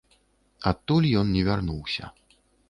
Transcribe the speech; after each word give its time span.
Адтуль 0.71 1.07
ён 1.19 1.27
не 1.35 1.43
вярнуўся. 1.51 2.11